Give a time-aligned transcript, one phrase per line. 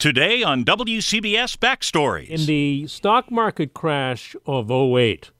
[0.00, 2.30] Today on WCBS Backstories.
[2.30, 5.30] In the stock market crash of 08,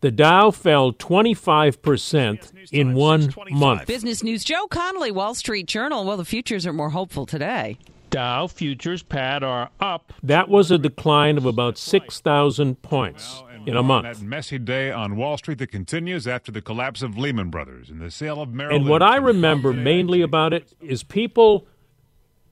[0.00, 3.86] the Dow fell 25% in one month.
[3.86, 6.04] Business News Joe Connolly, Wall Street Journal.
[6.04, 7.78] Well, the futures are more hopeful today.
[8.10, 10.12] Dow futures, Pat, are up.
[10.24, 14.18] That was a decline of about 6,000 points in a month.
[14.18, 18.00] That messy day on Wall Street that continues after the collapse of Lehman Brothers and
[18.00, 21.68] the sale of Merrill And what I remember mainly about it is people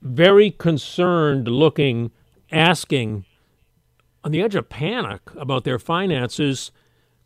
[0.03, 2.11] very concerned looking,
[2.51, 3.25] asking,
[4.23, 6.71] on the edge of panic about their finances.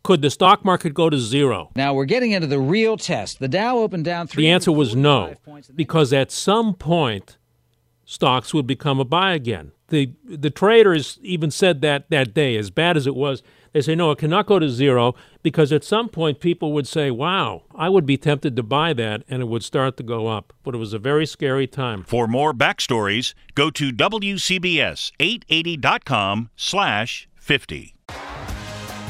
[0.04, 1.70] Could the stock market go to zero?
[1.76, 3.40] Now we're getting into the real test.
[3.40, 4.44] The Dow opened down three.
[4.44, 5.34] The answer was no,
[5.74, 7.36] because at some point,
[8.04, 9.72] stocks would become a buy again.
[9.88, 13.94] The the traders even said that that day, as bad as it was, they say
[13.94, 17.88] no, it cannot go to zero because at some point people would say, "Wow, I
[17.88, 20.52] would be tempted to buy that," and it would start to go up.
[20.62, 22.04] But it was a very scary time.
[22.04, 27.94] For more backstories, go to WCBS880.com slash 50.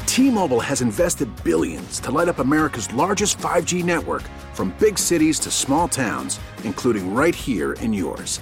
[0.05, 5.51] T-Mobile has invested billions to light up America's largest 5G network from big cities to
[5.51, 8.41] small towns, including right here in yours.